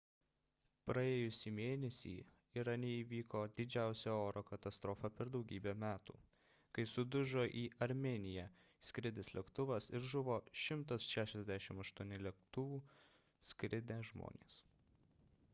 [0.89, 2.13] praėjusį mėnesį
[2.59, 6.17] irane įvyko didžiausia oro katastrofa per daugybę metų
[6.79, 8.47] kai sudužo į armėniją
[8.91, 12.83] skridęs lėktuvas ir žuvo 168 lėktuvu
[13.55, 14.59] skridę žmonės